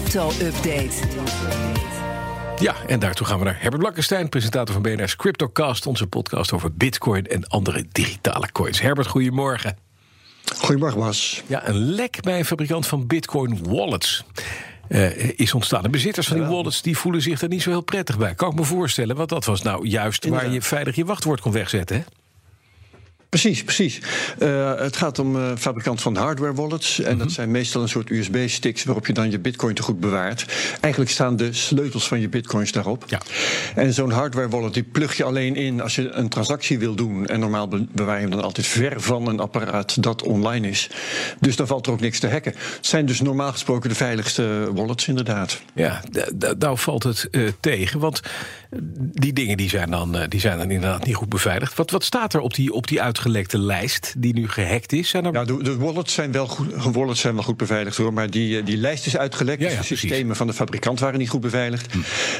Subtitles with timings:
[0.00, 0.94] crypto-update.
[2.58, 6.74] Ja, en daartoe gaan we naar Herbert Blankenstein, presentator van BNR's CryptoCast, onze podcast over
[6.74, 8.80] Bitcoin en andere digitale coins.
[8.80, 9.76] Herbert, goedemorgen.
[10.56, 11.42] Goedemorgen, Bas.
[11.46, 14.24] Ja, een lek bij een fabrikant van Bitcoin wallets.
[14.88, 15.82] eh, is ontstaan.
[15.82, 18.34] De bezitters van die wallets die voelen zich er niet zo heel prettig bij.
[18.34, 21.52] Kan ik me voorstellen, want dat was nou juist waar je veilig je wachtwoord kon
[21.52, 21.96] wegzetten.
[21.96, 22.02] Hè?
[23.28, 24.00] Precies, precies.
[24.38, 27.00] Eh, het gaat om eh fabrikant van hardware wallets.
[27.00, 27.18] En Mhm.
[27.18, 30.44] dat zijn meestal een soort USB-sticks waarop je dan je bitcoin te goed bewaart.
[30.80, 33.04] Eigenlijk staan de sleutels van je bitcoins daarop.
[33.06, 33.20] Ja.
[33.74, 37.26] En zo'n hardware wallet die plug je alleen in als je een transactie wil doen.
[37.26, 40.90] En normaal be- bewaar je hem dan altijd ver van een apparaat dat online is.
[41.40, 42.52] Dus dan valt er ook niks te hacken.
[42.76, 45.60] Het zijn dus normaal gesproken de veiligste wallets inderdaad.
[45.74, 48.00] Ja, da- da- nou valt het eh, tegen.
[48.00, 48.20] Want
[48.98, 51.74] die dingen die zijn, dan, die zijn dan inderdaad niet goed beveiligd.
[51.76, 55.08] Wat, wat staat er op die, op die uitgelekte lijst die nu gehackt is?
[55.08, 55.32] Zijn er...
[55.32, 58.12] Ja, de, de wallets, zijn wel goed, wallets zijn wel goed beveiligd hoor.
[58.12, 59.62] Maar die, eh, die lijst is uitgelekt.
[59.62, 61.94] Ja, dus de systemen van de fabrikant waren niet goed beveiligd.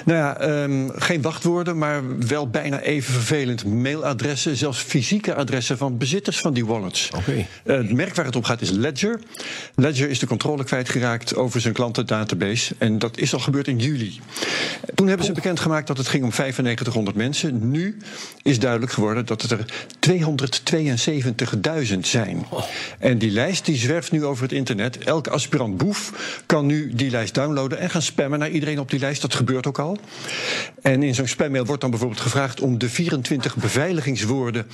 [0.04, 3.64] Nou ja, ehm, geen wachtwoorden, maar wel bijna even vervelend.
[3.64, 7.10] Mailadressen, zelfs fysieke adressen van bezitters van die wallets.
[7.16, 7.46] Oké.
[7.64, 9.20] Eh, het merk waar het om gaat is Ledger.
[9.74, 12.74] Ledger is de controle kwijtgeraakt over zijn klantendatabase.
[12.79, 14.20] En dat is al gebeurd in juli.
[14.95, 17.70] Toen hebben ze bekendgemaakt dat het ging om 9500 mensen.
[17.70, 17.96] Nu
[18.42, 19.64] is duidelijk geworden dat het er
[20.74, 22.46] 272.000 zijn.
[22.98, 24.98] En die lijst die zwerft nu over het internet.
[24.98, 26.12] Elke aspirant boef
[26.46, 29.23] kan nu die lijst downloaden en gaan spammen naar iedereen op die lijst.
[29.23, 29.98] Dat gebeurt ook al.
[30.82, 34.66] En in zo'n spammail wordt dan bijvoorbeeld gevraagd om de 24 beveiligingswoorden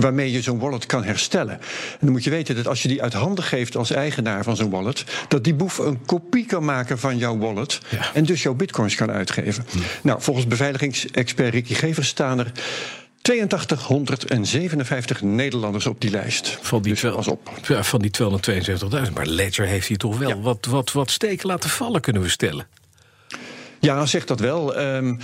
[0.00, 1.54] waarmee je zo'n wallet kan herstellen.
[1.54, 4.56] En dan moet je weten dat als je die uit handen geeft als eigenaar van
[4.56, 8.14] zo'n wallet, dat die boef een kopie kan maken van jouw wallet Ja.
[8.14, 9.66] en dus jouw bitcoins kan uitgeven.
[10.02, 12.52] Nou, volgens beveiligingsexpert Ricky Gevers staan er
[13.28, 16.58] 8257 Nederlanders op die lijst.
[16.60, 17.50] Van die, dus pas op.
[17.66, 19.12] Ja, van die 272.000.
[19.14, 22.66] Maar Ledger heeft hier toch wel wat, wat, wat steken laten vallen, kunnen we stellen.
[23.80, 24.76] Ja, zeg dat wel.
[24.76, 25.16] Ehm,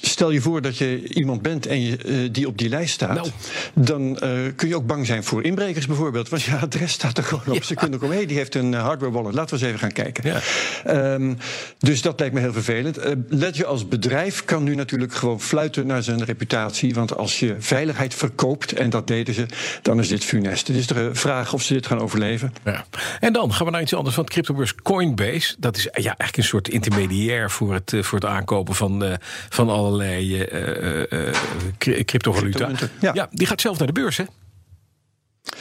[0.00, 3.14] stel je voor dat je iemand bent en je, eh, die op die lijst staat.
[3.14, 3.28] Nou.
[3.74, 6.28] Dan eh, kun je ook bang zijn voor inbrekers bijvoorbeeld.
[6.28, 7.64] Want je adres staat er gewoon op.
[7.64, 9.34] Ze kunnen komen, hey, die heeft een eh, hardware wallet.
[9.34, 10.24] Laten we eens even gaan kijken.
[10.30, 10.40] Ja.
[10.84, 11.34] Ehm,
[11.78, 12.98] dus dat lijkt me heel vervelend.
[12.98, 16.94] Eh, Ledger als bedrijf kan nu natuurlijk gewoon fluiten naar zijn reputatie.
[16.94, 19.46] Want als je veiligheid verkoopt, en dat deden ze,
[19.82, 20.66] dan is dit funest.
[20.66, 22.54] Het is de vraag of ze dit gaan overleven.
[22.64, 22.84] Ja.
[23.20, 25.54] En dan gaan we naar iets anders van het cryptobeurs Coinbase.
[25.58, 29.18] Dat is ja, eigenlijk een soort intermediair voor het, voor het aankopen van,
[29.48, 31.34] van allerlei eh, eh, eh,
[31.78, 32.70] cry- cryptovaluta.
[33.00, 33.10] Ja.
[33.14, 34.24] ja, die gaat zelf naar de beurs, hè?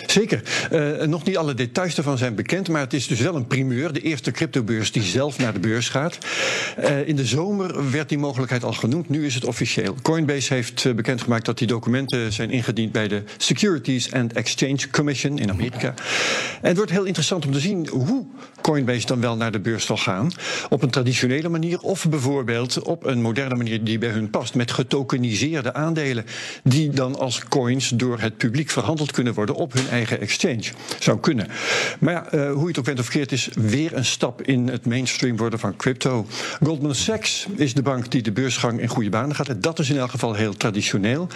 [0.07, 0.41] Zeker.
[0.71, 3.93] Eh, nog niet alle details daarvan zijn bekend, maar het is dus wel een primeur.
[3.93, 6.17] De eerste cryptobeurs die zelf naar de beurs gaat.
[6.77, 9.95] Eh, in de zomer werd die mogelijkheid al genoemd, nu is het officieel.
[10.01, 15.37] Coinbase heeft eh, bekendgemaakt dat die documenten zijn ingediend bij de Securities and Exchange Commission
[15.37, 15.93] in Amerika.
[16.61, 18.25] En het wordt heel interessant om te zien hoe
[18.61, 20.31] Coinbase dan wel naar de beurs zal gaan.
[20.69, 24.55] Op een traditionele manier of bijvoorbeeld op een moderne manier die bij hun past.
[24.55, 26.25] Met getokeniseerde aandelen
[26.63, 30.63] die dan als coins door het publiek verhandeld kunnen worden op hun eigen exchange.
[30.99, 31.47] Zou kunnen.
[31.99, 34.67] Maar ja, eh, hoe je het ook bent of verkeerd is weer een stap in
[34.67, 36.27] het mainstream worden van crypto.
[36.63, 39.49] Goldman Sachs is de bank die de beursgang in goede banen gaat.
[39.49, 41.27] En dat is in elk geval heel traditioneel.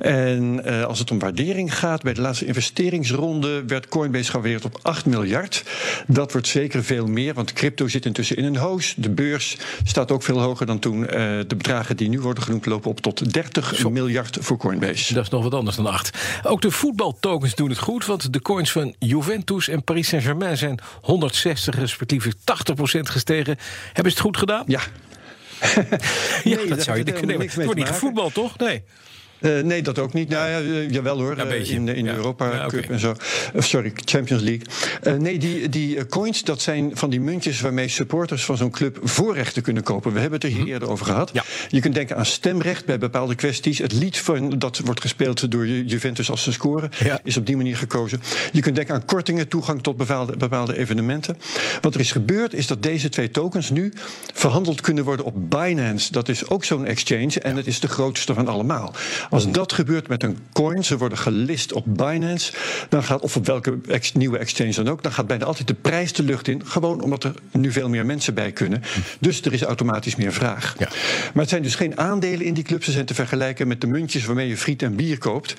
[0.00, 4.78] En eh, als het om waardering gaat, bij de laatste investeringsronde werd Coinbase gewaardeerd op
[4.82, 5.64] 8 miljard.
[6.06, 8.94] Dat wordt zeker veel meer, want crypto zit intussen in een hoos.
[8.96, 11.06] De beurs staat ook veel hoger dan toen.
[11.06, 15.14] Eh, de bedragen die nu worden genoemd lopen op tot 30 miljard voor Coinbase.
[15.14, 16.18] Dat is nog wat anders dan acht.
[16.42, 20.78] Ook de voetbaltokens doen het goed, want de coins van Juventus en Paris Saint-Germain zijn
[21.00, 22.42] 160 respectievelijk 80%
[23.00, 23.56] gestegen.
[23.92, 24.64] Hebben ze het goed gedaan?
[24.66, 24.80] Ja.
[26.44, 27.38] Ja, Nee, dat zou je kunnen.
[27.38, 28.58] niks Het wordt niet gevoetbald, toch?
[28.58, 28.82] Nee.
[29.46, 30.28] Eh, nee, dat ook niet.
[30.28, 31.36] Nou ja, eh, jawel hoor.
[31.36, 31.74] Ja, eh, beetje.
[31.74, 32.14] in de, in Ja.
[32.14, 32.66] Europa Ja.
[32.66, 33.14] Cup en zo.
[33.58, 35.18] Sorry, Champions League.
[35.18, 39.62] Nee, die, die coins, dat zijn van die muntjes waarmee supporters van zo'n club voorrechten
[39.62, 40.12] kunnen kopen.
[40.12, 41.32] We hebben het er hier eerder over gehad.
[41.32, 41.44] Mhm.
[41.68, 43.78] Je kunt denken aan stemrecht bij bepaalde kwesties.
[43.78, 46.90] Het lied van, dat wordt gespeeld door Ju- Juventus als ze scoren,
[47.24, 48.20] is op die manier gekozen.
[48.52, 51.36] Je kunt denken aan kortingen, toegang tot bepaalde, bepaalde evenementen.
[51.80, 53.92] Wat er is gebeurd, is dat deze twee tokens nu
[54.34, 56.12] verhandeld kunnen worden op Binance.
[56.12, 58.94] Dat is ook zo'n exchange en het is de grootste van allemaal.
[59.36, 62.52] Als dat gebeurt met een coin, ze worden gelist op Binance,
[62.88, 65.74] dan gaat, of op welke ex- nieuwe exchange dan ook, dan gaat bijna altijd de
[65.74, 66.66] prijs de lucht in.
[66.66, 68.82] Gewoon omdat er nu veel meer mensen bij kunnen.
[69.18, 70.74] Dus er is automatisch meer vraag.
[70.78, 70.88] Ja.
[71.32, 72.84] Maar het zijn dus geen aandelen in die clubs.
[72.84, 75.54] Ze zijn te vergelijken met de muntjes waarmee je friet en bier koopt.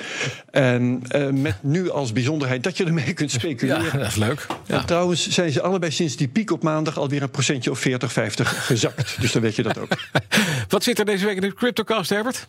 [0.51, 3.83] En eh, met nu als bijzonderheid dat je ermee kunt speculeren.
[3.83, 4.45] Ja, dat is leuk.
[4.65, 4.79] Ja.
[4.79, 8.11] En trouwens zijn ze allebei sinds die piek op maandag alweer een procentje of 40,
[8.11, 9.21] 50 gezakt.
[9.21, 9.97] Dus dan weet je dat ook.
[10.69, 12.47] Wat zit er deze week in de CryptoCast, Herbert?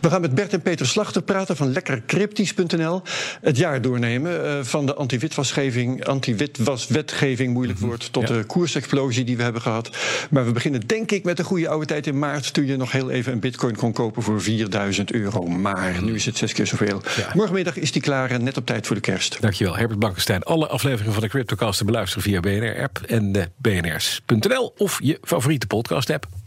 [0.00, 3.02] We gaan met Bert en Peter Slachter praten van lekkercryptisch.nl.
[3.40, 7.88] Het jaar doornemen uh, van de anti-witwasgeving, anti-witwaswetgeving, moeilijk mhm.
[7.88, 9.90] woord, tot de koersexplosie die we hebben gehad.
[10.30, 12.92] Maar we beginnen denk ik met de goede oude tijd in maart, toen je nog
[12.92, 15.46] heel even een bitcoin kon kopen voor 4000 euro.
[15.46, 17.02] Maar nu is het zes keer zoveel.
[17.34, 19.40] Morgenmiddag is die klaar, net op tijd voor de kerst.
[19.40, 20.42] Dankjewel, Herbert Blankenstein.
[20.42, 25.66] Alle afleveringen van de Cryptocast te beluisteren via BNR-app en de bnrs.nl of je favoriete
[25.66, 26.42] podcast-app.